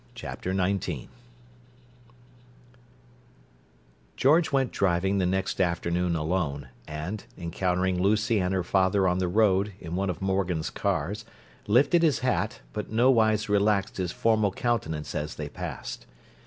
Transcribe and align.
Chapter 0.15 0.51
XIX 0.51 1.09
George 4.17 4.51
went 4.51 4.71
driving 4.71 5.19
the 5.19 5.27
next 5.27 5.61
afternoon 5.61 6.15
alone, 6.15 6.69
and, 6.87 7.23
encountering 7.37 8.01
Lucy 8.01 8.39
and 8.39 8.51
her 8.51 8.63
father 8.63 9.07
on 9.07 9.19
the 9.19 9.27
road, 9.27 9.73
in 9.79 9.95
one 9.95 10.09
of 10.09 10.19
Morgan's 10.19 10.71
cars, 10.71 11.23
lifted 11.67 12.01
his 12.01 12.21
hat, 12.25 12.61
but 12.73 12.91
nowise 12.91 13.47
relaxed 13.47 13.97
his 13.97 14.11
formal 14.11 14.51
countenance 14.51 15.13
as 15.13 15.35
they 15.35 15.49
passed. 15.49 16.07